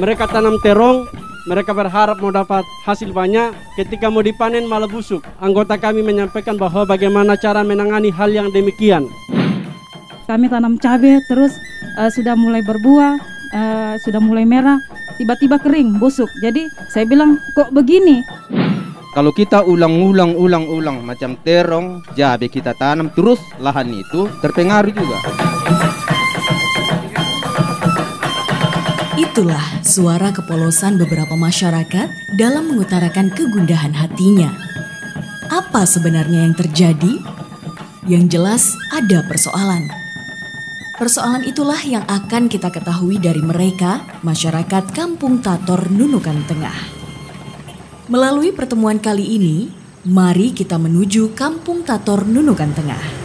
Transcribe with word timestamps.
Mereka 0.00 0.32
tanam 0.32 0.56
terong, 0.64 1.04
mereka 1.44 1.76
berharap 1.76 2.16
mau 2.24 2.32
dapat 2.32 2.64
hasil 2.88 3.12
banyak. 3.12 3.52
Ketika 3.76 4.08
mau 4.08 4.24
dipanen 4.24 4.64
malah 4.64 4.88
busuk. 4.88 5.20
Anggota 5.44 5.76
kami 5.76 6.00
menyampaikan 6.00 6.56
bahwa 6.56 6.88
bagaimana 6.88 7.36
cara 7.36 7.60
menangani 7.60 8.08
hal 8.08 8.32
yang 8.32 8.48
demikian. 8.48 9.04
Kami 10.24 10.48
tanam 10.48 10.80
cabai 10.80 11.20
terus 11.28 11.52
uh, 12.00 12.08
sudah 12.08 12.32
mulai 12.32 12.64
berbuah, 12.64 13.12
uh, 13.52 13.94
sudah 14.00 14.24
mulai 14.24 14.48
merah, 14.48 14.80
tiba-tiba 15.20 15.60
kering, 15.60 16.00
busuk. 16.00 16.32
Jadi 16.40 16.64
saya 16.88 17.04
bilang 17.04 17.36
kok 17.52 17.68
begini? 17.68 18.24
Kalau 19.12 19.36
kita 19.36 19.68
ulang-ulang 19.68 20.32
ulang-ulang 20.32 21.04
macam 21.04 21.36
terong, 21.44 22.00
jabe 22.16 22.48
kita 22.48 22.72
tanam 22.72 23.12
terus 23.12 23.42
lahan 23.60 23.92
itu 23.92 24.32
terpengaruh 24.40 24.96
juga. 24.96 25.49
Itulah 29.20 29.84
suara 29.84 30.32
kepolosan 30.32 30.96
beberapa 30.96 31.36
masyarakat 31.36 32.08
dalam 32.40 32.72
mengutarakan 32.72 33.28
kegundahan 33.28 33.92
hatinya. 33.92 34.48
Apa 35.52 35.84
sebenarnya 35.84 36.48
yang 36.48 36.56
terjadi? 36.56 37.20
Yang 38.08 38.24
jelas 38.32 38.72
ada 38.88 39.20
persoalan. 39.28 39.92
Persoalan 40.96 41.44
itulah 41.44 41.76
yang 41.84 42.08
akan 42.08 42.48
kita 42.48 42.72
ketahui 42.72 43.20
dari 43.20 43.44
mereka, 43.44 44.08
masyarakat 44.24 44.88
Kampung 44.96 45.44
Tator 45.44 45.92
Nunukan 45.92 46.40
Tengah. 46.48 46.78
Melalui 48.08 48.56
pertemuan 48.56 48.96
kali 48.96 49.36
ini, 49.36 49.68
mari 50.08 50.56
kita 50.56 50.80
menuju 50.80 51.36
Kampung 51.36 51.84
Tator 51.84 52.24
Nunukan 52.24 52.72
Tengah. 52.72 53.19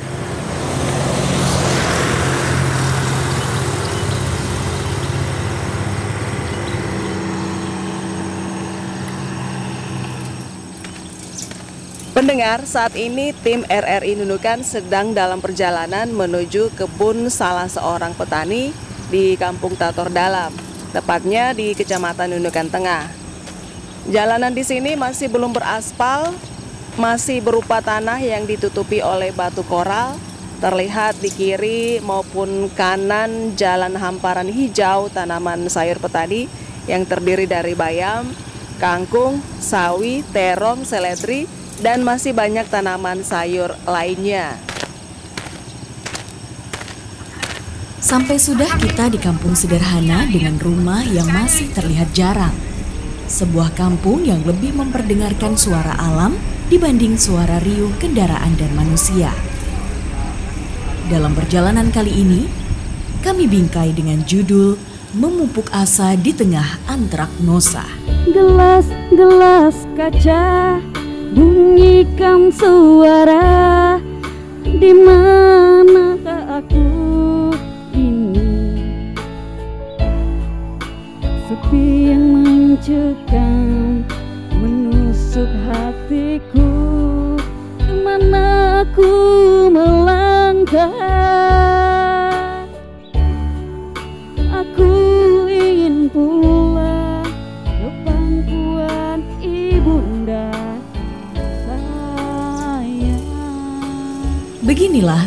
Pendengar, 12.16 12.64
saat 12.64 12.96
ini 12.96 13.36
tim 13.44 13.68
RRI 13.68 14.16
Nunukan 14.16 14.64
sedang 14.64 15.12
dalam 15.12 15.44
perjalanan 15.44 16.08
menuju 16.16 16.72
kebun 16.72 17.28
salah 17.28 17.68
seorang 17.68 18.16
petani 18.16 18.72
di 19.12 19.36
Kampung 19.36 19.76
Tator 19.76 20.08
Dalam, 20.08 20.56
tepatnya 20.96 21.52
di 21.52 21.76
Kecamatan 21.76 22.32
Nunukan 22.32 22.72
Tengah. 22.72 23.12
Jalanan 24.08 24.56
di 24.56 24.64
sini 24.64 24.96
masih 24.96 25.28
belum 25.28 25.52
beraspal, 25.52 26.32
masih 26.96 27.44
berupa 27.44 27.84
tanah 27.84 28.24
yang 28.24 28.48
ditutupi 28.48 29.04
oleh 29.04 29.36
batu 29.36 29.68
koral. 29.68 30.16
Terlihat 30.64 31.20
di 31.20 31.28
kiri 31.28 32.00
maupun 32.00 32.72
kanan 32.80 33.60
jalan 33.60 33.92
hamparan 33.92 34.48
hijau 34.48 35.12
tanaman 35.12 35.68
sayur 35.68 36.00
petani 36.00 36.48
yang 36.88 37.04
terdiri 37.04 37.44
dari 37.44 37.76
bayam, 37.76 38.32
kangkung, 38.80 39.44
sawi, 39.60 40.24
terong, 40.32 40.88
seledri, 40.88 41.44
dan 41.82 42.04
masih 42.04 42.32
banyak 42.32 42.68
tanaman 42.68 43.24
sayur 43.26 43.74
lainnya. 43.88 44.56
Sampai 48.00 48.38
sudah 48.38 48.70
kita 48.78 49.10
di 49.10 49.18
kampung 49.18 49.58
sederhana 49.58 50.30
dengan 50.30 50.62
rumah 50.62 51.02
yang 51.02 51.26
masih 51.26 51.74
terlihat 51.74 52.14
jarang 52.14 52.54
sebuah 53.26 53.74
kampung 53.74 54.22
yang 54.22 54.46
lebih 54.46 54.78
memperdengarkan 54.78 55.58
suara 55.58 55.98
alam 55.98 56.38
dibanding 56.70 57.18
suara 57.18 57.58
riuh 57.62 57.94
kendaraan 57.98 58.54
dan 58.58 58.72
manusia. 58.78 59.34
Dalam 61.10 61.38
perjalanan 61.38 61.90
kali 61.94 62.14
ini, 62.14 62.42
kami 63.22 63.46
bingkai 63.50 63.94
dengan 63.94 64.22
judul 64.26 64.78
Memupuk 65.16 65.70
Asa 65.72 66.18
di 66.18 66.34
Tengah 66.34 66.86
Antraknosa. 66.90 67.86
Gelas-gelas 68.30 69.86
kaca 69.94 70.82
bunyikan 71.34 72.54
suara 72.54 73.98
di 74.64 74.92
mana 74.94 76.20
aku 76.62 76.90
ini? 77.96 78.84
Sepi 81.48 82.14
yang 82.14 82.26
mencekam 82.36 84.04
menusuk 84.60 85.50
hatiku. 85.72 86.70
Ke 87.82 87.94
mana 88.04 88.84
aku 88.86 89.35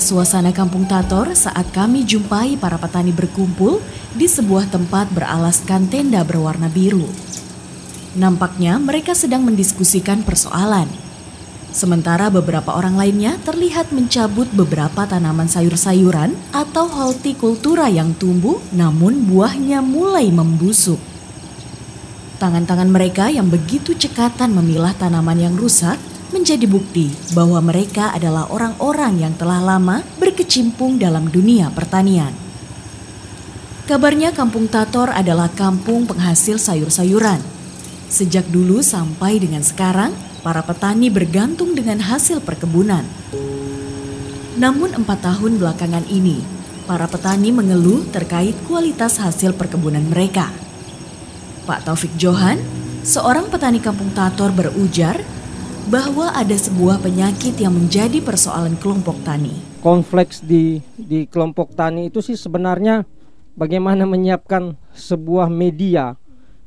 suasana 0.09 0.57
kampung 0.57 0.89
Tator 0.89 1.37
saat 1.37 1.69
kami 1.69 2.09
jumpai 2.09 2.57
para 2.57 2.81
petani 2.81 3.13
berkumpul 3.13 3.85
di 4.17 4.25
sebuah 4.25 4.73
tempat 4.73 5.13
beralaskan 5.13 5.93
tenda 5.93 6.25
berwarna 6.25 6.73
biru. 6.73 7.05
Nampaknya 8.17 8.81
mereka 8.81 9.13
sedang 9.13 9.45
mendiskusikan 9.45 10.25
persoalan. 10.25 10.89
Sementara 11.69 12.33
beberapa 12.33 12.73
orang 12.73 12.97
lainnya 12.97 13.37
terlihat 13.45 13.93
mencabut 13.93 14.49
beberapa 14.57 15.05
tanaman 15.05 15.45
sayur-sayuran 15.45 16.33
atau 16.57 16.89
hortikultura 16.89 17.93
yang 17.93 18.17
tumbuh 18.17 18.57
namun 18.73 19.29
buahnya 19.29 19.85
mulai 19.85 20.33
membusuk. 20.33 20.97
Tangan-tangan 22.41 22.89
mereka 22.89 23.29
yang 23.29 23.53
begitu 23.53 23.93
cekatan 23.93 24.57
memilah 24.57 24.97
tanaman 24.97 25.37
yang 25.37 25.53
rusak 25.53 26.01
menjadi 26.39 26.71
bukti 26.71 27.11
bahwa 27.35 27.59
mereka 27.59 28.15
adalah 28.15 28.47
orang-orang 28.55 29.27
yang 29.27 29.35
telah 29.35 29.59
lama 29.59 30.07
berkecimpung 30.23 31.03
dalam 31.03 31.27
dunia 31.27 31.75
pertanian. 31.75 32.31
Kabarnya 33.91 34.31
Kampung 34.31 34.71
Tator 34.71 35.11
adalah 35.11 35.51
kampung 35.51 36.07
penghasil 36.07 36.61
sayur-sayuran 36.61 37.59
Sejak 38.09 38.49
dulu 38.49 38.81
sampai 38.81 39.37
dengan 39.37 39.61
sekarang, 39.61 40.17
para 40.41 40.65
petani 40.65 41.13
bergantung 41.13 41.77
dengan 41.77 42.01
hasil 42.01 42.41
perkebunan. 42.41 43.05
Namun 44.57 44.97
empat 44.97 45.29
tahun 45.29 45.61
belakangan 45.61 46.09
ini, 46.09 46.41
para 46.89 47.05
petani 47.05 47.53
mengeluh 47.53 48.09
terkait 48.09 48.57
kualitas 48.65 49.21
hasil 49.21 49.53
perkebunan 49.53 50.01
mereka. 50.09 50.49
Pak 51.69 51.85
Taufik 51.85 52.17
Johan, 52.17 52.57
seorang 53.05 53.53
petani 53.53 53.77
kampung 53.77 54.09
Tator 54.17 54.57
berujar 54.57 55.21
bahwa 55.89 56.29
ada 56.37 56.53
sebuah 56.53 57.01
penyakit 57.01 57.57
yang 57.57 57.73
menjadi 57.73 58.21
persoalan 58.21 58.77
kelompok 58.77 59.17
tani. 59.25 59.57
Konflik 59.81 60.37
di 60.45 60.85
di 61.01 61.25
kelompok 61.25 61.73
tani 61.73 62.13
itu 62.13 62.21
sih 62.21 62.37
sebenarnya 62.37 63.09
bagaimana 63.57 64.05
menyiapkan 64.05 64.77
sebuah 64.93 65.49
media 65.49 66.13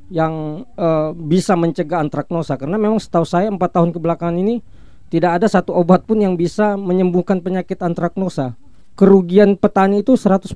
yang 0.09 0.65
uh, 0.73 1.13
bisa 1.13 1.53
mencegah 1.53 2.01
antraknosa 2.01 2.57
karena 2.57 2.81
memang 2.81 2.97
setahu 2.97 3.21
saya 3.21 3.47
empat 3.53 3.77
tahun 3.77 3.93
kebelakangan 3.93 4.41
ini 4.41 4.65
tidak 5.13 5.37
ada 5.37 5.47
satu 5.47 5.77
obat 5.77 6.01
pun 6.09 6.17
yang 6.17 6.33
bisa 6.33 6.73
menyembuhkan 6.73 7.45
penyakit 7.45 7.77
antraknosa. 7.77 8.57
Kerugian 8.97 9.53
petani 9.53 10.01
itu 10.01 10.17
100% 10.17 10.49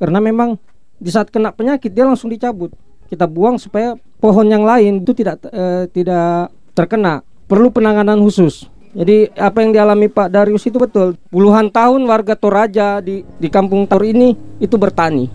karena 0.00 0.18
memang 0.18 0.56
di 0.96 1.12
saat 1.12 1.28
kena 1.28 1.52
penyakit 1.52 1.92
dia 1.92 2.08
langsung 2.08 2.32
dicabut. 2.32 2.72
Kita 3.12 3.28
buang 3.28 3.60
supaya 3.60 4.00
pohon 4.16 4.48
yang 4.48 4.64
lain 4.64 5.04
itu 5.04 5.12
tidak 5.12 5.44
uh, 5.52 5.84
tidak 5.92 6.48
terkena. 6.72 7.20
Perlu 7.48 7.72
penanganan 7.72 8.20
khusus. 8.20 8.68
Jadi 8.92 9.32
apa 9.32 9.64
yang 9.64 9.72
dialami 9.72 10.12
Pak 10.12 10.28
Darius 10.28 10.68
itu 10.68 10.76
betul. 10.76 11.16
Puluhan 11.32 11.72
tahun 11.72 12.04
warga 12.04 12.36
Toraja 12.36 13.00
di 13.00 13.24
di 13.24 13.48
kampung 13.48 13.88
Tor 13.88 14.04
ini 14.04 14.36
itu 14.60 14.76
bertani. 14.76 15.32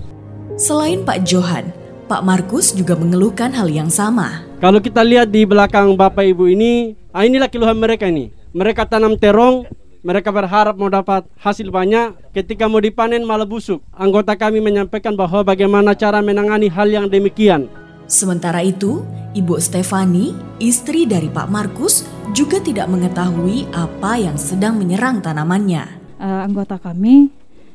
Selain 0.53 1.01
Pak 1.01 1.25
Johan, 1.25 1.73
Pak 2.05 2.21
Markus 2.21 2.69
juga 2.69 2.93
mengeluhkan 2.93 3.49
hal 3.57 3.65
yang 3.65 3.89
sama. 3.89 4.45
Kalau 4.61 4.77
kita 4.77 5.01
lihat 5.01 5.33
di 5.33 5.41
belakang 5.41 5.97
Bapak 5.97 6.21
Ibu 6.21 6.53
ini, 6.53 6.93
ah 7.09 7.25
inilah 7.25 7.49
keluhan 7.49 7.81
mereka 7.81 8.05
ini. 8.05 8.29
Mereka 8.53 8.85
tanam 8.85 9.17
terong, 9.17 9.65
mereka 10.05 10.29
berharap 10.29 10.77
mau 10.77 10.93
dapat 10.93 11.25
hasil 11.41 11.73
banyak, 11.73 12.13
ketika 12.37 12.69
mau 12.69 12.77
dipanen 12.77 13.25
malah 13.25 13.49
busuk. 13.49 13.81
Anggota 13.89 14.37
kami 14.37 14.61
menyampaikan 14.61 15.17
bahwa 15.17 15.41
bagaimana 15.41 15.97
cara 15.97 16.21
menangani 16.21 16.69
hal 16.69 16.93
yang 16.93 17.09
demikian. 17.09 17.65
Sementara 18.07 18.59
itu, 18.61 19.01
Ibu 19.33 19.57
Stefani, 19.57 20.35
istri 20.59 21.07
dari 21.07 21.31
Pak 21.31 21.47
Markus, 21.49 22.05
juga 22.35 22.59
tidak 22.59 22.91
mengetahui 22.91 23.69
apa 23.71 24.19
yang 24.19 24.35
sedang 24.37 24.77
menyerang 24.77 25.23
tanamannya. 25.23 25.87
Uh, 26.19 26.45
anggota 26.45 26.79
kami 26.79 27.27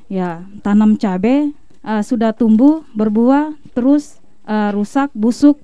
ya 0.08 0.40
tanam 0.64 0.96
cabai 0.96 1.52
uh, 1.84 2.02
sudah 2.04 2.32
tumbuh, 2.32 2.84
berbuah, 2.96 3.54
terus 3.76 4.18
uh, 4.48 4.72
rusak, 4.72 5.12
busuk, 5.16 5.60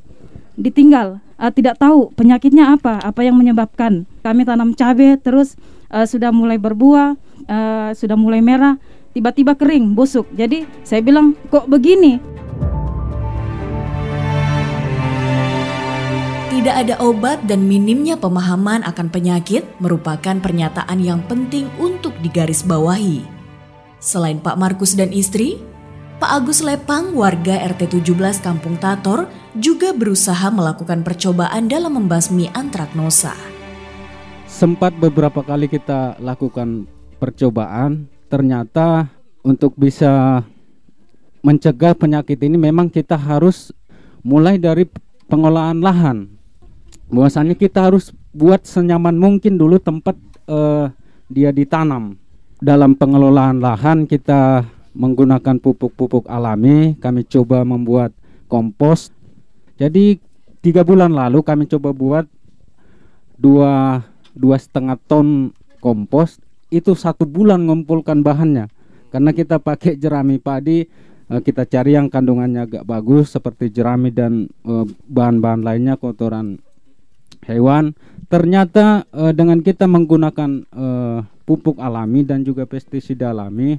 ditinggal. 0.55 1.20
Uh, 1.34 1.50
tidak 1.50 1.81
tahu 1.81 2.14
penyakitnya 2.14 2.76
apa, 2.78 3.02
apa 3.02 3.20
yang 3.26 3.34
menyebabkan. 3.34 4.06
Kami 4.22 4.43
tanam 4.46 4.72
cabai, 4.72 5.19
terus 5.19 5.58
uh, 5.90 6.06
sudah 6.06 6.31
mulai 6.31 6.56
berbuah, 6.56 7.19
uh, 7.49 7.90
sudah 7.93 8.14
mulai 8.14 8.40
merah, 8.40 8.78
tiba-tiba 9.12 9.58
kering, 9.58 9.93
busuk. 9.93 10.31
Jadi 10.34 10.64
saya 10.87 11.02
bilang 11.02 11.34
kok 11.50 11.66
begini? 11.66 12.20
Tidak 16.55 16.71
ada 16.71 16.95
obat 17.03 17.51
dan 17.51 17.67
minimnya 17.67 18.15
pemahaman 18.15 18.87
akan 18.87 19.11
penyakit 19.11 19.67
merupakan 19.83 20.39
pernyataan 20.39 21.03
yang 21.03 21.19
penting 21.27 21.67
untuk 21.83 22.15
digarisbawahi. 22.23 23.27
Selain 23.99 24.39
Pak 24.39 24.55
Markus 24.55 24.95
dan 24.95 25.11
istri, 25.11 25.59
Pak 26.23 26.31
Agus 26.31 26.62
Lepang, 26.62 27.11
warga 27.19 27.59
RT 27.59 27.99
17 27.99 28.39
Kampung 28.39 28.79
Tator, 28.79 29.27
juga 29.59 29.91
berusaha 29.91 30.47
melakukan 30.55 31.03
percobaan 31.03 31.67
dalam 31.67 31.99
membasmi 31.99 32.47
antraknosa. 32.55 33.35
Sempat 34.47 34.95
beberapa 34.95 35.43
kali 35.43 35.67
kita 35.67 36.23
lakukan 36.23 36.87
percobaan, 37.19 38.07
ternyata 38.31 39.11
untuk 39.43 39.75
bisa 39.75 40.47
mencegah 41.43 41.99
penyakit 41.99 42.39
ini 42.47 42.55
memang 42.55 42.87
kita 42.87 43.19
harus 43.19 43.75
mulai 44.23 44.55
dari 44.55 44.87
pengolahan 45.27 45.83
lahan. 45.83 46.44
Bahwasanya 47.09 47.55
kita 47.56 47.91
harus 47.91 48.12
buat 48.33 48.65
senyaman 48.65 49.15
mungkin 49.17 49.61
dulu 49.61 49.77
tempat 49.79 50.17
uh, 50.49 50.89
dia 51.29 51.53
ditanam. 51.53 52.17
Dalam 52.65 52.97
pengelolaan 52.97 53.61
lahan 53.61 54.09
kita 54.09 54.65
menggunakan 54.95 55.59
pupuk-pupuk 55.59 56.31
alami. 56.31 56.97
Kami 56.97 57.27
coba 57.27 57.67
membuat 57.67 58.15
kompos. 58.47 59.11
Jadi 59.77 60.23
tiga 60.62 60.87
bulan 60.87 61.12
lalu 61.12 61.43
kami 61.43 61.67
coba 61.67 61.91
buat 61.91 62.27
dua 63.37 64.00
dua 64.33 64.57
setengah 64.57 64.97
ton 65.11 65.50
kompos. 65.83 66.39
Itu 66.71 66.95
satu 66.97 67.27
bulan 67.27 67.67
ngumpulkan 67.67 68.23
bahannya. 68.25 68.71
Karena 69.15 69.31
kita 69.31 69.62
pakai 69.62 69.95
jerami 69.95 70.43
padi, 70.43 70.83
eh, 71.31 71.41
kita 71.43 71.71
cari 71.71 71.95
yang 71.95 72.11
kandungannya 72.11 72.67
agak 72.67 72.83
bagus 72.83 73.31
seperti 73.35 73.71
jerami 73.71 74.11
dan 74.11 74.50
eh, 74.67 74.87
bahan-bahan 75.07 75.62
lainnya 75.62 75.95
kotoran 75.95 76.59
hewan. 77.46 77.96
Ternyata 78.29 79.06
eh, 79.12 79.32
dengan 79.37 79.61
kita 79.61 79.85
menggunakan 79.87 80.67
pupuk 81.44 81.76
alami 81.76 82.25
dan 82.25 82.41
juga 82.41 82.64
pestisida 82.64 83.31
alami 83.31 83.76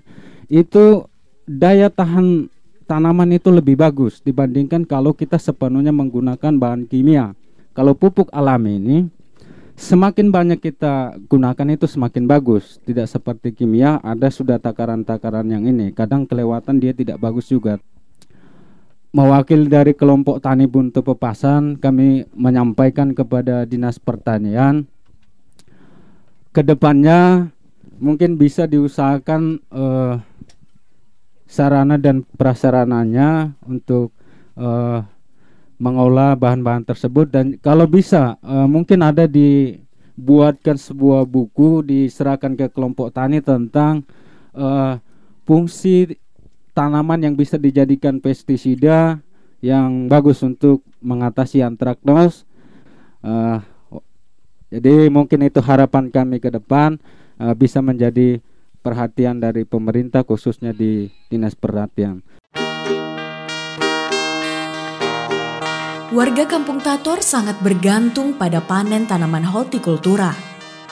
itu 0.47 1.01
daya 1.49 1.89
tahan 1.89 2.49
tanaman 2.85 3.33
itu 3.33 3.49
lebih 3.49 3.77
bagus 3.77 4.21
dibandingkan 4.21 4.85
kalau 4.85 5.13
kita 5.17 5.41
sepenuhnya 5.41 5.89
menggunakan 5.89 6.53
bahan 6.57 6.85
kimia. 6.85 7.33
Kalau 7.75 7.97
pupuk 7.97 8.31
alami 8.31 8.79
ini 8.79 8.97
semakin 9.75 10.31
banyak 10.31 10.59
kita 10.63 11.19
gunakan 11.27 11.67
itu 11.75 11.85
semakin 11.89 12.23
bagus. 12.29 12.79
Tidak 12.85 13.09
seperti 13.09 13.51
kimia 13.51 13.99
ada 13.99 14.31
sudah 14.31 14.61
takaran-takaran 14.61 15.49
yang 15.51 15.67
ini. 15.67 15.91
Kadang 15.91 16.23
kelewatan 16.23 16.79
dia 16.79 16.95
tidak 16.95 17.19
bagus 17.19 17.51
juga. 17.51 17.81
Mewakil 19.15 19.71
dari 19.71 19.95
kelompok 19.95 20.43
tani 20.43 20.67
buntu 20.67 20.99
pepasan, 20.99 21.79
kami 21.79 22.27
menyampaikan 22.35 23.15
kepada 23.15 23.63
Dinas 23.63 23.95
Pertanian 23.95 24.83
ke 26.51 26.63
depannya 26.63 27.51
mungkin 27.99 28.39
bisa 28.39 28.63
diusahakan 28.63 29.59
uh, 29.71 30.19
sarana 31.47 31.95
dan 31.95 32.27
prasarananya 32.35 33.55
untuk 33.63 34.11
uh, 34.55 35.03
mengolah 35.79 36.35
bahan-bahan 36.39 36.83
tersebut. 36.83 37.27
Dan 37.27 37.45
kalau 37.59 37.87
bisa 37.87 38.39
uh, 38.39 38.67
mungkin 38.67 39.03
ada 39.03 39.27
dibuatkan 39.27 40.79
sebuah 40.79 41.27
buku 41.27 41.83
diserahkan 41.83 42.55
ke 42.55 42.71
kelompok 42.71 43.11
tani 43.11 43.43
tentang 43.43 44.03
uh, 44.55 44.99
fungsi 45.43 46.15
tanaman 46.75 47.23
yang 47.23 47.39
bisa 47.39 47.55
dijadikan 47.55 48.19
pestisida 48.19 49.23
yang 49.63 50.11
bagus 50.11 50.43
untuk 50.43 50.83
mengatasi 50.99 51.63
antraknos. 51.63 52.43
Uh, 53.23 53.63
jadi 54.69 55.07
mungkin 55.07 55.47
itu 55.47 55.63
harapan 55.63 56.11
kami 56.11 56.43
ke 56.43 56.51
depan 56.51 56.99
uh, 57.39 57.55
bisa 57.55 57.79
menjadi 57.79 58.43
perhatian 58.83 59.39
dari 59.39 59.63
pemerintah 59.63 60.21
khususnya 60.27 60.75
di 60.75 61.09
Dinas 61.31 61.55
Perhatian. 61.55 62.21
Warga 66.15 66.45
Kampung 66.47 66.79
Tator 66.79 67.19
sangat 67.25 67.59
bergantung 67.59 68.37
pada 68.37 68.61
panen 68.61 69.09
tanaman 69.09 69.43
hortikultura 69.43 70.31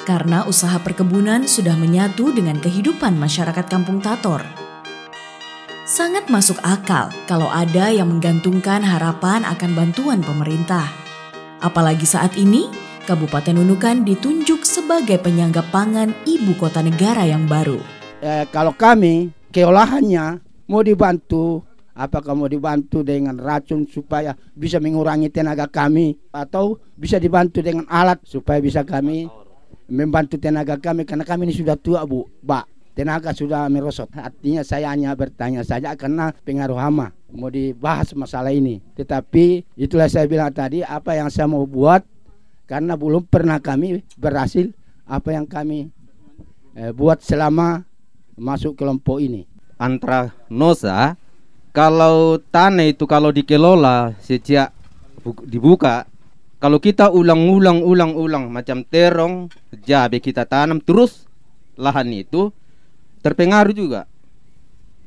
karena 0.03 0.43
usaha 0.43 0.75
perkebunan 0.83 1.47
sudah 1.47 1.79
menyatu 1.79 2.35
dengan 2.35 2.59
kehidupan 2.59 3.15
masyarakat 3.15 3.65
Kampung 3.71 4.03
Tator. 4.03 4.62
Sangat 5.83 6.31
masuk 6.31 6.63
akal 6.63 7.11
kalau 7.27 7.51
ada 7.51 7.91
yang 7.91 8.07
menggantungkan 8.07 8.79
harapan 8.87 9.43
akan 9.43 9.75
bantuan 9.75 10.23
pemerintah. 10.23 10.87
Apalagi 11.59 12.07
saat 12.07 12.39
ini 12.39 12.71
Kabupaten 13.03 13.51
Nunukan 13.51 14.07
ditunjuk 14.07 14.63
sebagai 14.63 15.19
penyangga 15.19 15.59
pangan 15.75 16.15
ibu 16.23 16.55
kota 16.55 16.79
negara 16.79 17.27
yang 17.27 17.51
baru. 17.51 17.83
Eh, 18.23 18.47
kalau 18.55 18.71
kami 18.71 19.35
keolahannya 19.51 20.39
mau 20.71 20.87
dibantu, 20.87 21.67
apakah 21.91 22.31
mau 22.31 22.47
dibantu 22.47 23.03
dengan 23.03 23.35
racun 23.35 23.83
supaya 23.83 24.39
bisa 24.55 24.79
mengurangi 24.79 25.27
tenaga 25.35 25.67
kami 25.67 26.15
atau 26.31 26.79
bisa 26.95 27.19
dibantu 27.19 27.59
dengan 27.59 27.83
alat 27.91 28.23
supaya 28.23 28.63
bisa 28.63 28.87
kami 28.87 29.27
membantu 29.91 30.39
tenaga 30.39 30.79
kami 30.79 31.03
karena 31.03 31.27
kami 31.27 31.51
ini 31.51 31.59
sudah 31.59 31.75
tua 31.75 32.07
bu, 32.07 32.23
pak 32.39 32.72
tenaga 32.93 33.33
sudah 33.33 33.65
merosot. 33.69 34.09
Artinya 34.13 34.61
saya 34.61 34.93
hanya 34.93 35.13
bertanya 35.17 35.65
saja 35.65 35.93
karena 35.97 36.31
pengaruh 36.45 36.77
hama 36.77 37.13
mau 37.33 37.49
dibahas 37.49 38.13
masalah 38.13 38.53
ini. 38.53 38.79
Tetapi 38.97 39.75
itulah 39.77 40.07
saya 40.07 40.29
bilang 40.29 40.53
tadi 40.53 40.85
apa 40.85 41.17
yang 41.17 41.29
saya 41.33 41.49
mau 41.49 41.65
buat 41.65 42.05
karena 42.69 42.93
belum 42.95 43.25
pernah 43.27 43.59
kami 43.59 44.05
berhasil 44.15 44.71
apa 45.03 45.35
yang 45.35 45.45
kami 45.49 45.89
eh, 46.77 46.93
buat 46.93 47.19
selama 47.19 47.83
masuk 48.37 48.77
kelompok 48.77 49.19
ini. 49.19 49.45
Antranosa 49.77 51.17
kalau 51.73 52.37
tanah 52.39 52.93
itu 52.93 53.09
kalau 53.09 53.33
dikelola 53.33 54.13
sejak 54.21 54.69
dibuka 55.49 56.05
kalau 56.61 56.79
kita 56.79 57.11
ulang-ulang 57.11 57.83
ulang-ulang 57.83 58.47
macam 58.47 58.85
terong 58.87 59.51
jabe 59.83 60.21
kita 60.23 60.45
tanam 60.47 60.79
terus 60.79 61.25
lahan 61.75 62.13
itu 62.13 62.53
terpengaruh 63.23 63.73
juga 63.73 64.05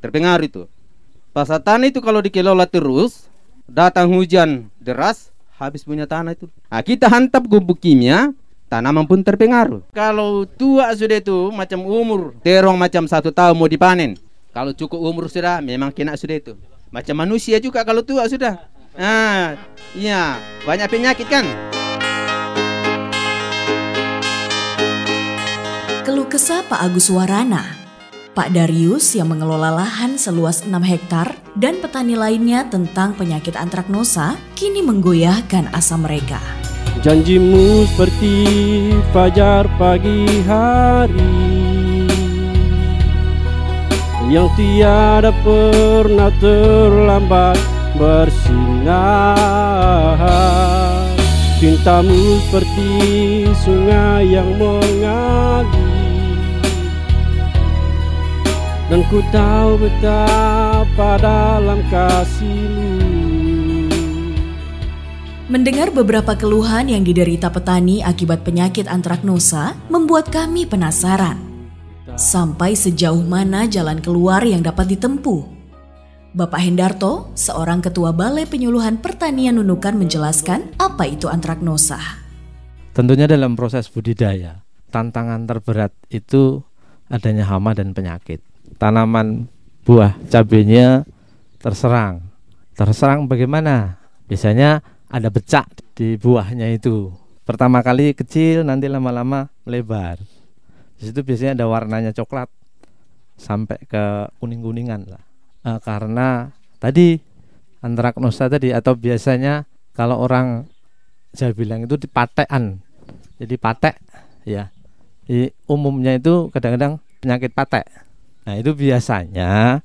terpengaruh 0.01 0.45
itu 0.49 0.63
pasal 1.31 1.61
tanah 1.61 1.87
itu 1.93 2.01
kalau 2.01 2.19
dikelola 2.19 2.65
terus 2.65 3.29
datang 3.69 4.09
hujan 4.09 4.73
deras 4.81 5.29
habis 5.57 5.81
punya 5.81 6.05
tanah 6.05 6.37
itu. 6.37 6.47
Nah, 6.69 6.81
kita 6.85 7.09
hantam 7.09 7.43
gubuk 7.49 7.81
kimia, 7.81 8.31
tanaman 8.69 9.09
pun 9.09 9.25
terpengaruh. 9.25 9.89
Kalau 9.91 10.45
tua 10.45 10.93
sudah 10.93 11.17
itu 11.17 11.49
macam 11.49 11.81
umur 11.83 12.37
terong 12.45 12.77
macam 12.77 13.09
satu 13.09 13.33
tahun 13.33 13.57
mau 13.57 13.65
dipanen. 13.65 14.15
Kalau 14.53 14.73
cukup 14.73 15.01
umur 15.01 15.25
sudah 15.29 15.61
memang 15.61 15.93
kena 15.93 16.17
sudah 16.17 16.37
itu. 16.37 16.53
Macam 16.89 17.17
manusia 17.17 17.61
juga 17.61 17.83
kalau 17.83 18.01
tua 18.01 18.25
sudah. 18.29 18.57
Ah, 18.97 19.57
iya 19.93 20.41
banyak 20.65 20.89
penyakit 20.89 21.27
kan. 21.29 21.45
Keluh 26.01 26.25
kesah 26.25 26.65
Pak 26.65 26.81
Agus 26.81 27.11
Warana 27.11 27.76
Pak 28.37 28.53
Darius 28.53 29.17
yang 29.17 29.33
mengelola 29.33 29.73
lahan 29.73 30.13
seluas 30.13 30.61
6 30.61 30.69
hektar 30.85 31.33
dan 31.57 31.81
petani 31.81 32.13
lainnya 32.13 32.69
tentang 32.69 33.17
penyakit 33.17 33.57
antraknosa 33.57 34.37
kini 34.53 34.85
menggoyahkan 34.85 35.73
asa 35.73 35.97
mereka. 35.97 36.37
Janjimu 37.01 37.89
seperti 37.89 38.45
fajar 39.09 39.65
pagi 39.81 40.29
hari 40.45 41.33
Yang 44.29 44.53
tiada 44.53 45.33
pernah 45.41 46.29
terlambat 46.37 47.57
bersinar 47.97 49.41
Cintamu 51.57 52.37
seperti 52.45 52.89
sungai 53.65 54.29
yang 54.29 54.61
mengalir 54.61 55.76
dan 58.87 59.03
ku 59.11 59.19
tahu 59.35 59.75
betapa 59.83 61.19
dalam 61.19 61.83
kasihmu 61.91 62.87
Mendengar 65.47 65.95
beberapa 65.95 66.35
keluhan 66.35 66.91
yang 66.91 67.07
diderita 67.07 67.47
petani 67.47 68.03
akibat 68.03 68.43
penyakit 68.43 68.83
antraknosa 68.83 69.79
membuat 69.87 70.27
kami 70.27 70.67
penasaran. 70.67 71.39
Sampai 72.19 72.75
sejauh 72.75 73.23
mana 73.23 73.63
jalan 73.63 74.03
keluar 74.03 74.43
yang 74.43 74.59
dapat 74.59 74.91
ditempuh? 74.91 75.47
Bapak 76.35 76.59
Hendarto, 76.59 77.31
seorang 77.31 77.79
ketua 77.79 78.11
Balai 78.11 78.43
Penyuluhan 78.43 78.99
Pertanian 78.99 79.55
Nunukan 79.55 79.95
menjelaskan 79.95 80.75
apa 80.83 81.07
itu 81.07 81.31
antraknosa. 81.31 81.99
Tentunya 82.91 83.23
dalam 83.23 83.55
proses 83.55 83.87
budidaya, 83.87 84.67
tantangan 84.91 85.47
terberat 85.47 85.95
itu 86.11 86.59
adanya 87.07 87.47
hama 87.47 87.71
dan 87.71 87.95
penyakit 87.95 88.43
tanaman 88.77 89.49
buah 89.83 90.15
cabenya 90.29 91.03
terserang. 91.61 92.21
Terserang 92.77 93.25
bagaimana? 93.25 93.97
Biasanya 94.29 94.85
ada 95.09 95.27
becak 95.33 95.65
di 95.97 96.15
buahnya 96.15 96.69
itu. 96.73 97.09
Pertama 97.47 97.79
kali 97.79 98.11
kecil, 98.11 98.67
nanti 98.67 98.91
lama-lama 98.91 99.47
melebar. 99.63 100.19
Di 100.99 101.09
situ 101.09 101.23
biasanya 101.23 101.57
ada 101.57 101.65
warnanya 101.69 102.11
coklat 102.11 102.51
sampai 103.37 103.77
ke 103.87 104.27
kuning-kuningan 104.41 105.07
lah. 105.07 105.23
E, 105.63 105.69
karena 105.79 106.51
tadi 106.81 107.15
antraknosa 107.79 108.49
tadi 108.49 108.73
atau 108.73 108.97
biasanya 108.97 109.63
kalau 109.93 110.19
orang 110.21 110.67
Jawa 111.37 111.53
bilang 111.53 111.85
itu 111.85 111.95
patean. 112.09 112.81
Jadi 113.37 113.55
patek 113.61 113.95
ya. 114.41 114.73
Di 115.29 115.53
umumnya 115.69 116.17
itu 116.17 116.49
kadang-kadang 116.49 116.97
penyakit 117.21 117.53
patek. 117.53 117.85
Nah, 118.47 118.55
itu 118.55 118.71
biasanya 118.71 119.83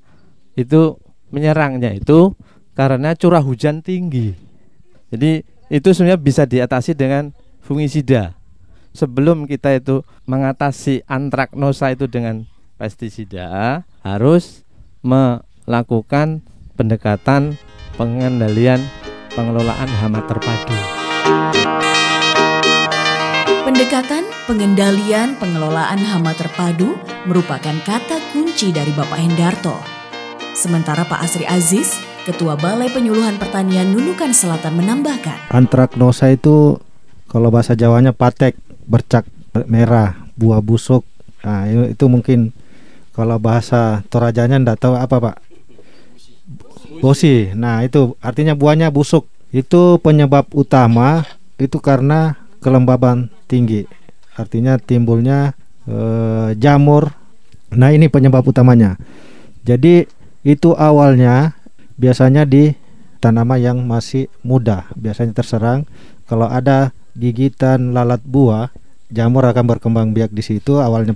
itu 0.54 0.95
menyerangnya 1.35 1.99
itu 1.99 2.38
karena 2.78 3.19
curah 3.19 3.42
hujan 3.42 3.83
tinggi. 3.83 4.38
Jadi 5.11 5.42
itu 5.66 5.88
sebenarnya 5.90 6.21
bisa 6.23 6.47
diatasi 6.47 6.95
dengan 6.95 7.35
fungisida. 7.59 8.38
Sebelum 8.95 9.50
kita 9.50 9.75
itu 9.75 10.07
mengatasi 10.31 11.02
antraknosa 11.11 11.90
itu 11.90 12.07
dengan 12.07 12.47
pestisida, 12.78 13.83
harus 14.07 14.62
melakukan 15.02 16.47
pendekatan 16.78 17.59
pengendalian 17.99 18.78
pengelolaan 19.35 19.90
hama 19.99 20.23
terpadu. 20.31 20.76
Pendekatan 23.92 24.25
pengendalian 24.49 25.37
pengelolaan 25.37 26.00
hama 26.00 26.32
terpadu 26.32 26.96
merupakan 27.28 27.76
kata 27.84 28.25
kunci 28.32 28.72
dari 28.72 28.88
Bapak 28.88 29.20
Hendarto. 29.20 29.76
Sementara 30.56 31.04
Pak 31.04 31.20
Asri 31.20 31.44
Aziz, 31.44 32.00
Ketua 32.25 32.56
Balai 32.56 32.88
Penyuluhan 32.88 33.37
Pertanian 33.37 33.92
Nunukan 33.92 34.32
Selatan 34.32 34.80
menambahkan. 34.80 35.52
Antraknosa 35.52 36.32
itu 36.32 36.80
kalau 37.28 37.52
bahasa 37.52 37.76
Jawanya 37.76 38.16
patek, 38.16 38.56
bercak 38.88 39.28
merah, 39.68 40.16
buah 40.40 40.64
busuk. 40.64 41.04
Nah, 41.44 41.68
itu 41.68 42.08
mungkin 42.08 42.56
kalau 43.12 43.37
bahasa 43.37 44.00
Torajanya 44.08 44.56
ndak 44.56 44.88
tahu 44.88 44.96
apa, 44.96 45.20
Pak. 45.20 45.37
Bosi. 47.04 47.52
Nah, 47.52 47.84
itu 47.84 48.16
artinya 48.25 48.56
buahnya 48.56 48.88
busuk. 48.88 49.28
Itu 49.52 50.00
penyebab 50.00 50.49
utama 50.56 51.28
itu 51.61 51.76
karena 51.76 52.40
kelembaban 52.62 53.28
tinggi. 53.50 53.85
Artinya 54.38 54.78
timbulnya 54.78 55.52
eh, 55.85 56.54
jamur. 56.57 57.12
Nah, 57.75 57.90
ini 57.90 58.07
penyebab 58.07 58.47
utamanya. 58.47 58.97
Jadi 59.66 60.07
itu 60.47 60.71
awalnya 60.78 61.59
biasanya 61.99 62.47
di 62.47 62.75
tanaman 63.23 63.59
yang 63.59 63.78
masih 63.85 64.31
muda, 64.47 64.87
biasanya 64.95 65.42
terserang. 65.42 65.87
Kalau 66.26 66.47
ada 66.49 66.90
gigitan 67.14 67.92
lalat 67.92 68.23
buah, 68.25 68.73
jamur 69.12 69.45
akan 69.45 69.64
berkembang 69.76 70.16
biak 70.16 70.33
di 70.33 70.42
situ. 70.42 70.81
Awalnya 70.81 71.14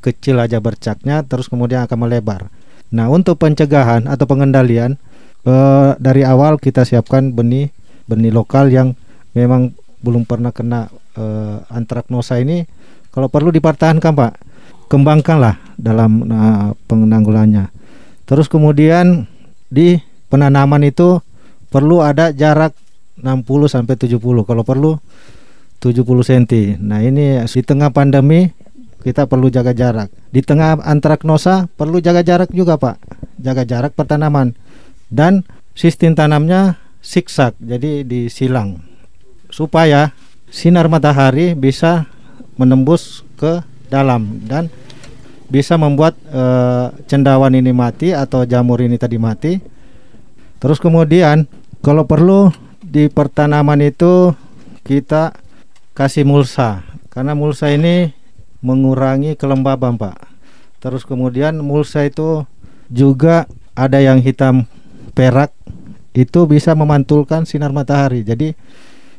kecil 0.00 0.38
aja 0.38 0.62
bercaknya, 0.62 1.26
terus 1.26 1.50
kemudian 1.50 1.84
akan 1.84 2.08
melebar. 2.08 2.48
Nah, 2.88 3.12
untuk 3.12 3.36
pencegahan 3.36 4.08
atau 4.08 4.24
pengendalian 4.24 4.96
eh, 5.44 5.90
dari 6.00 6.24
awal 6.24 6.56
kita 6.56 6.88
siapkan 6.88 7.36
benih 7.36 7.68
benih 8.08 8.32
lokal 8.32 8.72
yang 8.72 8.96
memang 9.36 9.76
belum 10.02 10.24
pernah 10.24 10.54
kena 10.54 10.90
eh, 11.18 11.58
antraknosa 11.70 12.38
ini 12.38 12.62
kalau 13.12 13.26
perlu 13.26 13.50
dipertahankan 13.50 14.14
Pak. 14.14 14.32
Kembangkanlah 14.88 15.76
dalam 15.76 16.24
uh, 16.32 16.72
penanggulannya. 16.88 17.68
Terus 18.24 18.48
kemudian 18.48 19.28
di 19.68 20.00
penanaman 20.32 20.80
itu 20.80 21.20
perlu 21.68 22.00
ada 22.00 22.32
jarak 22.32 22.72
60 23.20 23.44
sampai 23.68 24.00
70 24.00 24.16
kalau 24.48 24.64
perlu 24.64 24.96
70 25.84 26.08
cm 26.24 26.44
nah 26.80 27.04
ini 27.04 27.36
di 27.44 27.60
tengah 27.60 27.92
pandemi 27.92 28.48
kita 29.04 29.28
perlu 29.28 29.52
jaga 29.52 29.76
jarak. 29.76 30.08
Di 30.32 30.40
tengah 30.40 30.80
antraknosa 30.80 31.68
perlu 31.76 32.00
jaga 32.00 32.24
jarak 32.24 32.48
juga 32.56 32.80
Pak. 32.80 32.96
Jaga 33.44 33.68
jarak 33.68 33.92
pertanaman. 33.92 34.56
Dan 35.12 35.44
sistem 35.76 36.16
tanamnya 36.16 36.80
siksak 37.04 37.60
jadi 37.60 38.08
disilang 38.08 38.87
supaya 39.48 40.12
sinar 40.48 40.88
matahari 40.88 41.52
bisa 41.52 42.08
menembus 42.56 43.24
ke 43.36 43.60
dalam 43.88 44.44
dan 44.44 44.68
bisa 45.48 45.80
membuat 45.80 46.12
e, 46.28 46.42
cendawan 47.08 47.56
ini 47.56 47.72
mati 47.72 48.12
atau 48.12 48.44
jamur 48.44 48.84
ini 48.84 49.00
tadi 49.00 49.16
mati. 49.16 49.56
Terus 50.60 50.76
kemudian 50.76 51.48
kalau 51.80 52.04
perlu 52.04 52.52
di 52.84 53.08
pertanaman 53.08 53.80
itu 53.80 54.36
kita 54.84 55.32
kasih 55.96 56.28
mulsa 56.28 56.84
karena 57.08 57.32
mulsa 57.32 57.72
ini 57.72 58.14
mengurangi 58.62 59.34
kelembaban, 59.38 59.98
Pak. 59.98 60.18
Terus 60.78 61.02
kemudian 61.02 61.58
mulsa 61.58 62.06
itu 62.06 62.46
juga 62.90 63.50
ada 63.74 63.98
yang 63.98 64.22
hitam 64.22 64.66
perak 65.14 65.50
itu 66.14 66.46
bisa 66.46 66.74
memantulkan 66.74 67.46
sinar 67.46 67.74
matahari. 67.74 68.22
Jadi 68.22 68.54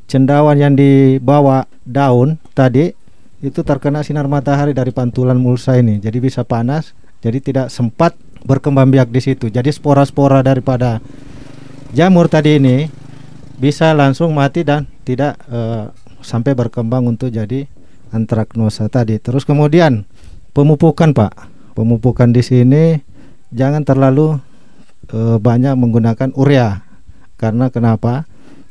cendawan 0.10 0.58
yang 0.58 0.74
dibawa 0.74 1.70
daun 1.86 2.42
tadi 2.58 2.98
itu 3.40 3.62
terkena 3.64 4.04
sinar 4.04 4.28
matahari 4.28 4.76
dari 4.76 4.92
pantulan 4.92 5.38
mulsa 5.40 5.80
ini. 5.80 6.02
Jadi 6.02 6.18
bisa 6.20 6.44
panas, 6.44 6.92
jadi 7.24 7.40
tidak 7.40 7.68
sempat 7.72 8.18
berkembang 8.44 8.92
biak 8.92 9.14
di 9.14 9.22
situ. 9.24 9.48
Jadi 9.48 9.72
spora-spora 9.72 10.44
daripada 10.44 11.00
jamur 11.96 12.28
tadi 12.28 12.60
ini 12.60 12.92
bisa 13.56 13.96
langsung 13.96 14.36
mati 14.36 14.68
dan 14.68 14.90
tidak 15.08 15.40
uh, 15.48 15.94
sampai 16.20 16.52
berkembang 16.58 17.08
untuk 17.08 17.32
jadi 17.32 17.70
antraknosa 18.12 18.90
tadi. 18.92 19.22
Terus 19.22 19.46
kemudian 19.46 20.04
pemupukan, 20.52 21.14
Pak. 21.14 21.48
Pemupukan 21.78 22.36
di 22.36 22.44
sini 22.44 23.00
jangan 23.56 23.88
terlalu 23.88 24.36
e, 25.08 25.40
banyak 25.40 25.74
menggunakan 25.80 26.36
urea 26.36 26.84
karena 27.40 27.72
kenapa 27.72 28.29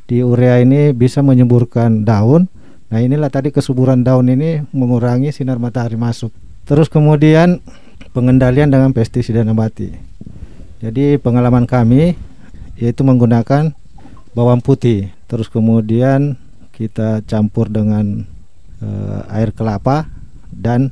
di 0.08 0.24
urea 0.24 0.58
ini 0.64 0.96
bisa 0.96 1.20
menyemburkan 1.20 2.02
daun. 2.02 2.48
Nah 2.88 2.98
inilah 3.04 3.28
tadi 3.28 3.52
kesuburan 3.52 4.00
daun 4.00 4.32
ini 4.32 4.64
mengurangi 4.72 5.28
sinar 5.28 5.60
matahari 5.60 6.00
masuk. 6.00 6.32
Terus 6.64 6.88
kemudian 6.88 7.60
pengendalian 8.16 8.72
dengan 8.72 8.96
pestisida 8.96 9.44
nabati. 9.44 9.92
Jadi 10.80 11.20
pengalaman 11.20 11.68
kami 11.68 12.16
yaitu 12.80 13.04
menggunakan 13.04 13.76
bawang 14.32 14.64
putih. 14.64 15.12
Terus 15.28 15.52
kemudian 15.52 16.40
kita 16.72 17.20
campur 17.28 17.68
dengan 17.68 18.24
e, 18.80 18.88
air 19.28 19.52
kelapa 19.52 20.08
dan 20.48 20.88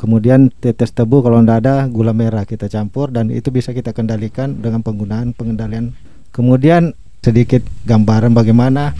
Kemudian 0.00 0.48
tetes 0.48 0.96
tebu 0.96 1.20
kalau 1.20 1.44
tidak 1.44 1.60
ada 1.60 1.84
gula 1.84 2.16
merah 2.16 2.48
kita 2.48 2.72
campur 2.72 3.12
dan 3.12 3.28
itu 3.28 3.52
bisa 3.52 3.76
kita 3.76 3.92
kendalikan 3.92 4.56
dengan 4.56 4.80
penggunaan 4.80 5.36
pengendalian. 5.36 5.92
Kemudian 6.32 6.96
sedikit 7.20 7.60
gambaran 7.84 8.32
bagaimana 8.32 8.96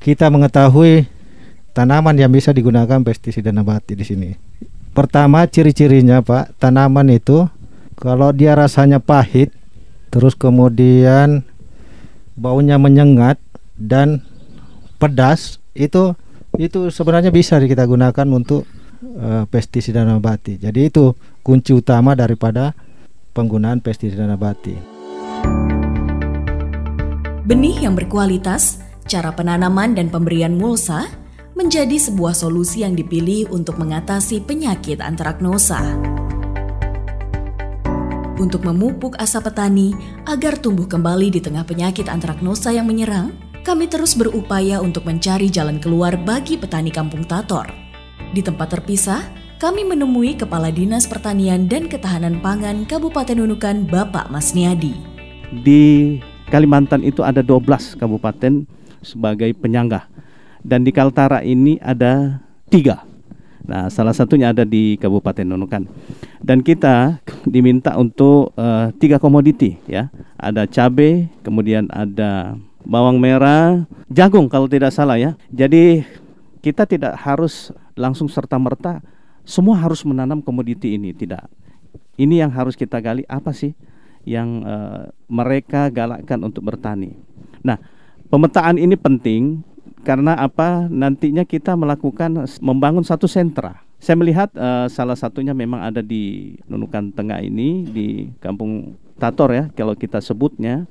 kita 0.00 0.32
mengetahui 0.32 1.04
tanaman 1.76 2.16
yang 2.16 2.32
bisa 2.32 2.50
digunakan 2.56 3.00
pestisida 3.04 3.52
nabati 3.52 3.94
di 3.94 4.04
sini. 4.04 4.30
Pertama 4.90 5.46
ciri-cirinya 5.46 6.24
Pak, 6.24 6.58
tanaman 6.58 7.12
itu 7.14 7.46
kalau 7.94 8.32
dia 8.32 8.56
rasanya 8.56 8.98
pahit 8.98 9.52
terus 10.10 10.34
kemudian 10.34 11.46
baunya 12.34 12.80
menyengat 12.80 13.38
dan 13.78 14.24
pedas 14.98 15.62
itu 15.76 16.16
itu 16.58 16.90
sebenarnya 16.90 17.30
bisa 17.30 17.62
kita 17.62 17.86
gunakan 17.86 18.26
untuk 18.34 18.66
uh, 19.20 19.46
pestisida 19.46 20.02
nabati. 20.02 20.58
Jadi 20.58 20.90
itu 20.90 21.14
kunci 21.46 21.70
utama 21.70 22.18
daripada 22.18 22.74
penggunaan 23.36 23.78
pestisida 23.78 24.26
nabati. 24.26 24.74
Benih 27.50 27.82
yang 27.82 27.98
berkualitas, 27.98 28.78
cara 29.10 29.34
penanaman 29.34 29.98
dan 29.98 30.06
pemberian 30.06 30.54
mulsa 30.54 31.10
menjadi 31.58 31.98
sebuah 31.98 32.30
solusi 32.30 32.86
yang 32.86 32.94
dipilih 32.94 33.50
untuk 33.50 33.74
mengatasi 33.74 34.38
penyakit 34.38 35.02
antraknosa. 35.02 35.82
Untuk 38.38 38.62
memupuk 38.62 39.18
asa 39.18 39.42
petani 39.42 39.98
agar 40.30 40.62
tumbuh 40.62 40.86
kembali 40.86 41.34
di 41.34 41.42
tengah 41.42 41.66
penyakit 41.66 42.06
antraknosa 42.06 42.70
yang 42.70 42.86
menyerang, 42.86 43.34
kami 43.66 43.90
terus 43.90 44.14
berupaya 44.14 44.78
untuk 44.78 45.02
mencari 45.02 45.50
jalan 45.50 45.82
keluar 45.82 46.14
bagi 46.14 46.54
petani 46.54 46.94
kampung 46.94 47.26
Tator 47.26 47.90
di 48.30 48.46
tempat 48.46 48.78
terpisah, 48.78 49.26
kami 49.58 49.82
menemui 49.82 50.38
Kepala 50.38 50.70
Dinas 50.70 51.10
Pertanian 51.10 51.66
dan 51.66 51.90
Ketahanan 51.90 52.38
Pangan 52.38 52.86
Kabupaten 52.86 53.42
Nunukan, 53.42 53.90
Bapak 53.90 54.30
Mas 54.30 54.54
Niadi. 54.54 54.94
Di 55.50 56.14
Kalimantan 56.50 57.06
itu 57.06 57.22
ada 57.22 57.40
12 57.46 57.94
kabupaten 57.94 58.66
sebagai 59.00 59.54
penyangga. 59.54 60.10
Dan 60.60 60.82
di 60.82 60.90
Kaltara 60.92 61.40
ini 61.46 61.78
ada 61.80 62.42
tiga. 62.68 63.06
Nah, 63.64 63.86
salah 63.86 64.10
satunya 64.10 64.50
ada 64.50 64.66
di 64.66 64.98
Kabupaten 64.98 65.46
Nunukan. 65.46 65.86
Dan 66.42 66.60
kita 66.60 67.22
diminta 67.46 67.94
untuk 67.94 68.50
uh, 68.58 68.90
tiga 68.98 69.22
komoditi 69.22 69.78
ya. 69.86 70.10
Ada 70.36 70.66
cabai, 70.66 71.30
kemudian 71.46 71.86
ada 71.94 72.58
bawang 72.82 73.22
merah, 73.22 73.86
jagung 74.10 74.50
kalau 74.50 74.66
tidak 74.66 74.90
salah 74.90 75.16
ya. 75.16 75.38
Jadi 75.54 76.02
kita 76.60 76.84
tidak 76.84 77.14
harus 77.14 77.70
langsung 77.94 78.26
serta 78.26 78.58
merta 78.58 79.00
semua 79.46 79.78
harus 79.78 80.04
menanam 80.04 80.42
komoditi 80.44 80.94
ini 80.94 81.14
tidak. 81.16 81.48
Ini 82.20 82.44
yang 82.44 82.52
harus 82.52 82.76
kita 82.76 83.00
gali 83.00 83.24
apa 83.30 83.54
sih 83.56 83.72
yang 84.24 84.64
uh, 84.64 85.08
mereka 85.28 85.88
galakkan 85.88 86.40
untuk 86.44 86.66
bertani. 86.66 87.16
Nah, 87.64 87.80
pemetaan 88.28 88.76
ini 88.76 88.96
penting 88.96 89.64
karena 90.04 90.36
apa? 90.36 90.88
Nantinya 90.88 91.44
kita 91.44 91.76
melakukan 91.76 92.48
membangun 92.60 93.04
satu 93.04 93.28
sentra. 93.28 93.84
Saya 94.00 94.16
melihat 94.16 94.48
uh, 94.56 94.88
salah 94.88 95.16
satunya 95.16 95.52
memang 95.52 95.84
ada 95.84 96.00
di 96.00 96.56
Nunukan 96.64 97.12
Tengah 97.12 97.44
ini 97.44 97.84
di 97.84 98.32
Kampung 98.40 98.96
Tator 99.20 99.52
ya 99.52 99.64
kalau 99.76 99.92
kita 99.92 100.24
sebutnya. 100.24 100.88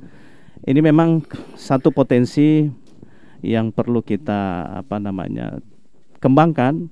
Ini 0.59 0.83
memang 0.83 1.23
satu 1.55 1.89
potensi 1.89 2.67
yang 3.39 3.71
perlu 3.71 4.03
kita 4.03 4.67
apa 4.83 4.99
namanya 4.99 5.63
kembangkan 6.19 6.91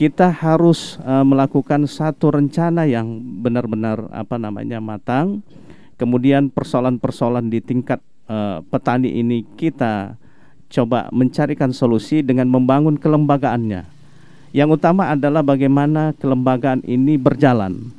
kita 0.00 0.32
harus 0.32 0.96
uh, 1.04 1.20
melakukan 1.20 1.84
satu 1.84 2.32
rencana 2.32 2.88
yang 2.88 3.20
benar-benar 3.44 4.08
apa 4.08 4.40
namanya 4.40 4.80
matang 4.80 5.44
kemudian 6.00 6.48
persoalan-persoalan 6.48 7.52
di 7.52 7.60
tingkat 7.60 8.00
uh, 8.24 8.64
petani 8.72 9.20
ini 9.20 9.44
kita 9.60 10.16
coba 10.72 11.12
mencarikan 11.12 11.74
solusi 11.74 12.24
dengan 12.24 12.48
membangun 12.48 12.96
kelembagaannya. 12.96 13.84
Yang 14.56 14.80
utama 14.80 15.12
adalah 15.12 15.44
bagaimana 15.44 16.16
kelembagaan 16.16 16.80
ini 16.88 17.20
berjalan. 17.20 17.92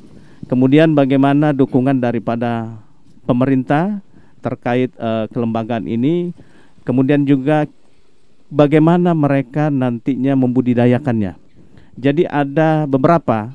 Kemudian 0.50 0.98
bagaimana 0.98 1.54
dukungan 1.54 2.02
daripada 2.02 2.82
pemerintah 3.28 4.02
terkait 4.42 4.90
uh, 4.98 5.30
kelembagaan 5.30 5.86
ini. 5.86 6.34
Kemudian 6.82 7.22
juga 7.22 7.70
bagaimana 8.50 9.14
mereka 9.14 9.70
nantinya 9.70 10.34
membudidayakannya. 10.34 11.41
Jadi 11.96 12.24
ada 12.24 12.88
beberapa 12.88 13.52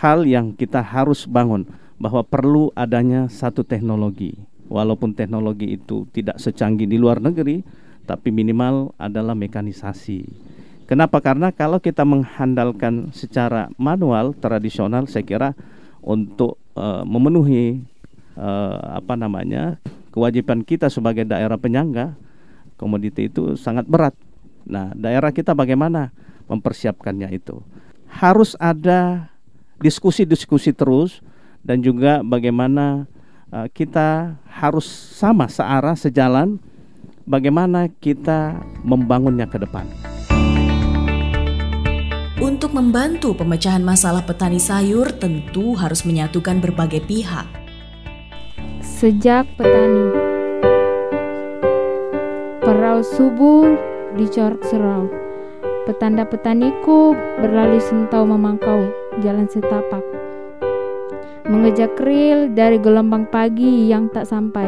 hal 0.00 0.24
yang 0.24 0.56
kita 0.56 0.80
harus 0.80 1.28
bangun 1.28 1.68
bahwa 2.00 2.24
perlu 2.24 2.72
adanya 2.72 3.28
satu 3.28 3.60
teknologi. 3.60 4.36
Walaupun 4.72 5.12
teknologi 5.12 5.76
itu 5.76 6.08
tidak 6.16 6.40
secanggih 6.40 6.88
di 6.88 6.96
luar 6.96 7.20
negeri, 7.20 7.60
tapi 8.08 8.32
minimal 8.32 8.96
adalah 8.96 9.36
mekanisasi. 9.36 10.24
Kenapa? 10.84 11.20
Karena 11.20 11.52
kalau 11.52 11.80
kita 11.80 12.04
mengandalkan 12.04 13.12
secara 13.12 13.72
manual 13.80 14.36
tradisional, 14.36 15.08
saya 15.08 15.24
kira 15.24 15.50
untuk 16.04 16.60
uh, 16.76 17.04
memenuhi 17.04 17.80
uh, 18.36 19.00
apa 19.00 19.16
namanya 19.16 19.80
kewajiban 20.12 20.60
kita 20.60 20.92
sebagai 20.92 21.24
daerah 21.24 21.56
penyangga 21.56 22.16
komoditi 22.76 23.32
itu 23.32 23.56
sangat 23.56 23.88
berat. 23.88 24.12
Nah, 24.68 24.92
daerah 24.92 25.32
kita 25.32 25.56
bagaimana 25.56 26.12
mempersiapkannya 26.48 27.30
itu? 27.32 27.60
Harus 28.08 28.54
ada 28.62 29.32
diskusi-diskusi 29.82 30.70
terus 30.70 31.20
dan 31.64 31.80
juga 31.80 32.20
bagaimana 32.20 33.08
uh, 33.50 33.66
kita 33.72 34.38
harus 34.46 34.86
sama 34.88 35.48
searah 35.48 35.96
sejalan 35.96 36.60
bagaimana 37.24 37.88
kita 37.88 38.60
membangunnya 38.84 39.48
ke 39.48 39.58
depan. 39.58 39.88
Untuk 42.44 42.76
membantu 42.76 43.32
pemecahan 43.32 43.80
masalah 43.80 44.20
petani 44.20 44.60
sayur 44.60 45.08
tentu 45.16 45.72
harus 45.80 46.04
menyatukan 46.04 46.60
berbagai 46.60 47.00
pihak. 47.08 47.48
Sejak 48.84 49.48
petani 49.56 50.12
Perau 52.60 53.00
subuh 53.00 53.76
dicorak 54.16 54.60
serau 54.68 55.23
Petanda 55.84 56.24
petaniku 56.24 57.12
berlari 57.44 57.76
sentau 57.76 58.24
memangkau 58.24 58.88
jalan 59.20 59.44
setapak. 59.44 60.00
Mengejar 61.44 61.92
keril 61.92 62.56
dari 62.56 62.80
gelombang 62.80 63.28
pagi 63.28 63.92
yang 63.92 64.08
tak 64.08 64.24
sampai. 64.24 64.64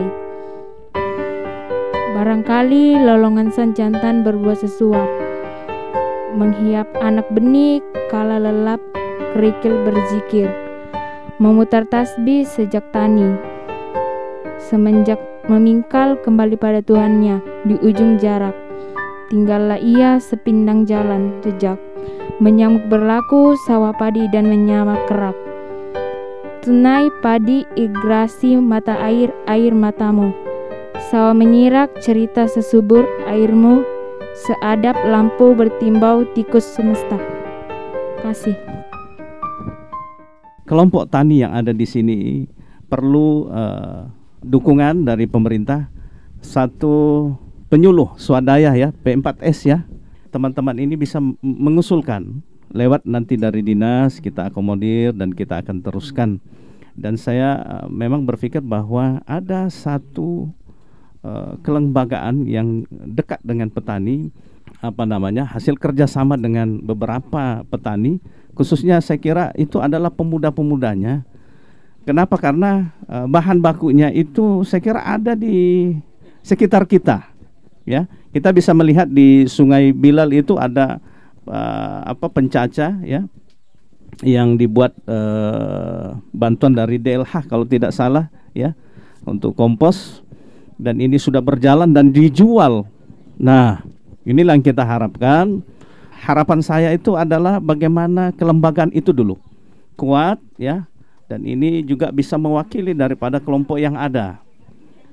Barangkali 2.13 3.01
lolongan 3.01 3.49
san 3.49 3.73
jantan 3.73 4.29
berbuat 4.29 4.61
sesuap. 4.61 5.09
Menghiap 6.37 6.85
anak 7.01 7.25
benih 7.33 7.81
kala 8.13 8.37
lelap 8.37 8.85
kerikil 9.33 9.73
berzikir. 9.89 10.53
Memutar 11.41 11.89
tasbih 11.89 12.45
sejak 12.45 12.85
tani. 12.93 13.41
Semenjak 14.61 15.17
memingkal 15.49 16.21
kembali 16.21 16.61
pada 16.61 16.85
Tuhannya 16.85 17.41
di 17.65 17.81
ujung 17.81 18.21
jarak 18.21 18.66
Tinggallah 19.27 19.83
ia 19.83 20.23
sepindang 20.23 20.87
jalan 20.87 21.43
jejak 21.43 21.79
Menyamuk 22.39 22.87
berlaku 22.87 23.59
sawah 23.67 23.97
padi 23.97 24.29
dan 24.31 24.47
menyamak 24.47 25.03
kerak 25.11 25.37
Tunai 26.63 27.11
padi 27.23 27.67
igrasi 27.75 28.59
mata 28.59 28.99
air 29.03 29.35
air 29.47 29.75
matamu 29.75 30.47
Sawah 31.07 31.39
menyirak 31.39 32.03
cerita 32.03 32.51
sesubur 32.51 33.07
airmu, 33.31 33.87
seadap 34.35 34.99
lampu 35.07 35.55
bertimbau 35.55 36.27
tikus 36.35 36.67
semesta. 36.67 37.15
Kasih. 38.25 38.59
Kelompok 40.67 41.07
tani 41.07 41.47
yang 41.47 41.55
ada 41.55 41.71
di 41.71 41.87
sini 41.87 42.49
perlu 42.91 43.47
uh, 43.47 44.11
dukungan 44.43 45.07
dari 45.07 45.31
pemerintah. 45.31 45.87
Satu 46.43 47.31
penyuluh 47.69 48.15
swadaya 48.19 48.75
ya, 48.77 48.93
P4S 48.93 49.59
ya. 49.67 49.79
Teman-teman 50.31 50.77
ini 50.77 50.95
bisa 50.99 51.23
mengusulkan 51.41 52.45
lewat 52.75 53.07
nanti 53.07 53.39
dari 53.41 53.63
dinas 53.65 54.21
kita 54.21 54.51
akomodir 54.53 55.17
dan 55.17 55.33
kita 55.33 55.63
akan 55.65 55.81
teruskan. 55.81 56.43
Dan 56.97 57.21
saya 57.21 57.61
uh, 57.61 57.87
memang 57.93 58.25
berpikir 58.25 58.65
bahwa 58.65 59.21
ada 59.29 59.69
satu 59.69 60.51
Eh, 61.27 61.53
kelembagaan 61.67 62.47
yang 62.47 62.87
dekat 62.87 63.43
dengan 63.43 63.67
petani 63.67 64.31
apa 64.79 65.03
namanya 65.03 65.43
hasil 65.43 65.75
kerjasama 65.75 66.39
dengan 66.39 66.79
beberapa 66.79 67.67
petani 67.67 68.23
khususnya 68.55 69.03
saya 69.03 69.19
kira 69.19 69.45
itu 69.59 69.83
adalah 69.83 70.15
pemuda-pemudanya 70.15 71.27
kenapa 72.07 72.39
karena 72.39 72.95
uh, 73.11 73.27
bahan 73.27 73.59
bakunya 73.59 74.15
itu 74.15 74.63
saya 74.63 74.79
kira 74.79 75.03
ada 75.03 75.35
di 75.35 75.91
sekitar 76.47 76.87
kita 76.87 77.27
ya 77.89 78.11
kita 78.35 78.53
bisa 78.53 78.75
melihat 78.75 79.09
di 79.09 79.49
Sungai 79.49 79.95
Bilal 79.95 80.35
itu 80.35 80.59
ada 80.59 80.99
uh, 81.47 82.01
apa 82.05 82.27
pencaca 82.29 83.01
ya 83.07 83.25
yang 84.25 84.59
dibuat 84.59 84.93
uh, 85.09 86.19
bantuan 86.35 86.75
dari 86.75 86.99
DLH 87.01 87.49
kalau 87.49 87.65
tidak 87.65 87.95
salah 87.95 88.29
ya 88.53 88.75
untuk 89.25 89.57
kompos 89.57 90.25
dan 90.77 91.01
ini 91.01 91.17
sudah 91.17 91.41
berjalan 91.41 91.89
dan 91.93 92.13
dijual. 92.13 92.85
Nah, 93.37 93.81
inilah 94.29 94.57
yang 94.57 94.65
kita 94.65 94.85
harapkan. 94.85 95.65
Harapan 96.17 96.61
saya 96.65 96.89
itu 96.97 97.13
adalah 97.13 97.61
bagaimana 97.61 98.33
kelembagaan 98.33 98.91
itu 98.97 99.13
dulu 99.13 99.37
kuat 100.01 100.41
ya 100.57 100.89
dan 101.29 101.45
ini 101.45 101.85
juga 101.85 102.13
bisa 102.13 102.41
mewakili 102.41 102.97
daripada 102.97 103.37
kelompok 103.39 103.77
yang 103.77 103.95
ada. 103.95 104.41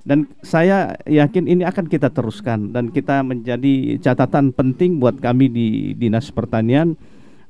Dan 0.04 0.28
saya 0.44 1.00
yakin 1.08 1.48
ini 1.48 1.64
akan 1.64 1.88
kita 1.88 2.12
teruskan 2.12 2.76
dan 2.76 2.92
kita 2.92 3.24
menjadi 3.24 3.96
catatan 4.04 4.52
penting 4.52 5.00
buat 5.00 5.16
kami 5.24 5.48
di 5.48 5.68
Dinas 5.96 6.28
Pertanian 6.28 7.00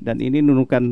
dan 0.04 0.22
ini 0.22 0.44
nunukan 0.44 0.84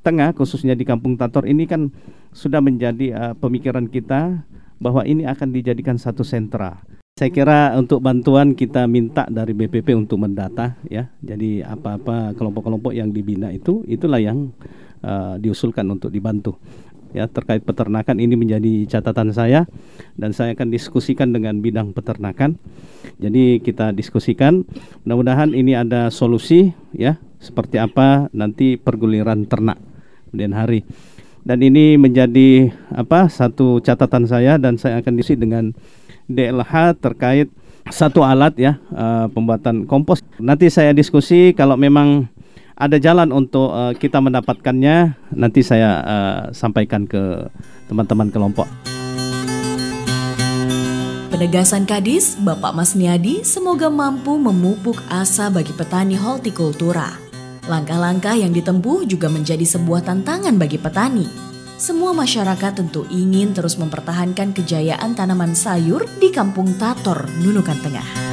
tengah 0.00 0.32
khususnya 0.32 0.72
di 0.72 0.88
Kampung 0.88 1.20
Tator 1.20 1.44
ini 1.44 1.68
kan 1.68 1.92
sudah 2.32 2.64
menjadi 2.64 3.12
uh, 3.12 3.34
pemikiran 3.36 3.90
kita 3.90 4.46
bahwa 4.80 5.02
ini 5.02 5.28
akan 5.28 5.50
dijadikan 5.50 5.98
satu 5.98 6.24
sentra. 6.24 6.78
Saya 7.12 7.28
kira 7.28 7.76
untuk 7.76 8.00
bantuan 8.00 8.56
kita 8.56 8.88
minta 8.88 9.28
dari 9.28 9.52
BPP 9.52 9.92
untuk 9.92 10.16
mendata 10.16 10.80
ya. 10.88 11.12
Jadi 11.20 11.60
apa-apa 11.60 12.32
kelompok-kelompok 12.32 12.96
yang 12.96 13.12
dibina 13.12 13.52
itu 13.52 13.84
itulah 13.84 14.16
yang 14.16 14.48
uh, 15.04 15.36
diusulkan 15.36 15.84
untuk 15.92 16.08
dibantu. 16.08 16.56
Ya 17.12 17.28
terkait 17.28 17.60
peternakan 17.60 18.16
ini 18.18 18.34
menjadi 18.34 18.88
catatan 18.88 19.36
saya 19.36 19.68
dan 20.16 20.32
saya 20.32 20.56
akan 20.56 20.72
diskusikan 20.72 21.32
dengan 21.32 21.60
bidang 21.60 21.92
peternakan. 21.92 22.56
Jadi 23.20 23.60
kita 23.60 23.92
diskusikan 23.92 24.64
mudah-mudahan 25.04 25.52
ini 25.52 25.76
ada 25.76 26.08
solusi 26.08 26.72
ya 26.96 27.20
seperti 27.36 27.76
apa 27.76 28.32
nanti 28.32 28.78
perguliran 28.78 29.44
ternak 29.50 29.76
kemudian 30.30 30.54
hari 30.54 30.86
dan 31.42 31.58
ini 31.58 31.98
menjadi 31.98 32.70
apa 32.94 33.26
satu 33.26 33.82
catatan 33.82 34.30
saya 34.30 34.56
dan 34.62 34.78
saya 34.78 35.02
akan 35.02 35.12
diisi 35.18 35.34
dengan 35.34 35.74
DLH 36.30 37.02
terkait 37.02 37.50
satu 37.90 38.22
alat 38.22 38.54
ya 38.54 38.78
uh, 38.94 39.26
pembuatan 39.26 39.90
kompos. 39.90 40.22
Nanti 40.38 40.70
saya 40.70 40.94
diskusi 40.94 41.50
kalau 41.50 41.74
memang 41.74 42.30
ada 42.82 42.98
jalan 42.98 43.30
untuk 43.30 43.70
uh, 43.70 43.94
kita 43.94 44.18
mendapatkannya 44.18 45.14
nanti 45.38 45.62
saya 45.62 46.02
uh, 46.02 46.40
sampaikan 46.50 47.06
ke 47.06 47.46
teman-teman 47.86 48.34
kelompok. 48.34 48.66
gagasan 51.42 51.82
Kadis, 51.90 52.38
Bapak 52.38 52.70
Mas 52.70 52.94
Niadi 52.94 53.42
semoga 53.42 53.90
mampu 53.90 54.38
memupuk 54.38 54.94
asa 55.10 55.50
bagi 55.50 55.74
petani 55.74 56.14
hortikultura. 56.14 57.18
Langkah-langkah 57.66 58.38
yang 58.38 58.54
ditempuh 58.54 59.02
juga 59.10 59.26
menjadi 59.26 59.66
sebuah 59.66 60.06
tantangan 60.06 60.54
bagi 60.54 60.78
petani. 60.78 61.26
Semua 61.82 62.14
masyarakat 62.14 62.78
tentu 62.78 63.10
ingin 63.10 63.50
terus 63.58 63.74
mempertahankan 63.74 64.54
kejayaan 64.54 65.18
tanaman 65.18 65.58
sayur 65.58 66.06
di 66.22 66.30
Kampung 66.30 66.78
Tator, 66.78 67.26
Nunukan 67.42 67.78
Tengah. 67.82 68.31